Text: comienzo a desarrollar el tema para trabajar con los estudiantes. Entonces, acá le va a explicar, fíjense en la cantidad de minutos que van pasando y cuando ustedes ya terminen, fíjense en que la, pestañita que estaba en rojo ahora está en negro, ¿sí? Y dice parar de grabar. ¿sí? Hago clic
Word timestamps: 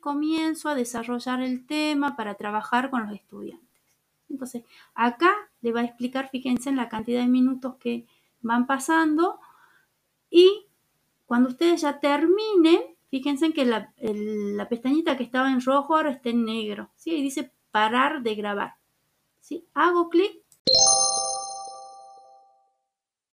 comienzo 0.00 0.68
a 0.68 0.74
desarrollar 0.74 1.40
el 1.40 1.66
tema 1.66 2.16
para 2.16 2.34
trabajar 2.34 2.90
con 2.90 3.02
los 3.02 3.14
estudiantes. 3.14 3.68
Entonces, 4.28 4.64
acá 4.94 5.34
le 5.60 5.72
va 5.72 5.80
a 5.80 5.84
explicar, 5.84 6.30
fíjense 6.30 6.68
en 6.70 6.76
la 6.76 6.88
cantidad 6.88 7.20
de 7.20 7.26
minutos 7.26 7.76
que 7.76 8.06
van 8.40 8.66
pasando 8.66 9.40
y 10.30 10.66
cuando 11.26 11.48
ustedes 11.50 11.82
ya 11.82 12.00
terminen, 12.00 12.80
fíjense 13.10 13.46
en 13.46 13.52
que 13.52 13.64
la, 13.64 13.92
pestañita 14.68 15.16
que 15.16 15.24
estaba 15.24 15.50
en 15.50 15.60
rojo 15.60 15.96
ahora 15.96 16.10
está 16.10 16.30
en 16.30 16.44
negro, 16.44 16.90
¿sí? 16.96 17.10
Y 17.12 17.22
dice 17.22 17.52
parar 17.70 18.22
de 18.22 18.34
grabar. 18.34 18.74
¿sí? 19.40 19.66
Hago 19.74 20.08
clic 20.08 20.39